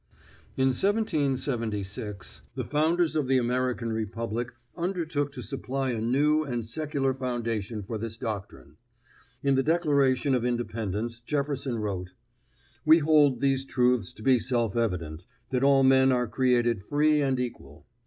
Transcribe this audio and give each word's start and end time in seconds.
In 0.57 0.69
1776, 0.69 2.41
the 2.55 2.65
founders 2.65 3.15
of 3.15 3.27
the 3.27 3.37
American 3.37 3.93
Republic 3.93 4.51
undertook 4.75 5.31
to 5.33 5.43
supply 5.43 5.91
a 5.91 6.01
new 6.01 6.43
and 6.43 6.63
a 6.63 6.65
secular 6.65 7.13
foundation 7.13 7.83
for 7.83 7.99
this 7.99 8.17
doctrine. 8.17 8.77
In 9.43 9.53
the 9.53 9.61
Declaration 9.61 10.33
of 10.33 10.43
Independence, 10.43 11.19
Jefferson 11.19 11.77
wrote: 11.77 12.13
"We 12.83 12.97
hold 12.97 13.41
these 13.41 13.63
truths 13.63 14.11
to 14.13 14.23
be 14.23 14.39
self 14.39 14.75
evident, 14.75 15.21
that 15.51 15.63
all 15.63 15.83
men 15.83 16.11
are 16.11 16.27
created 16.27 16.81
free 16.81 17.21
and 17.21 17.39
equal." 17.39 17.85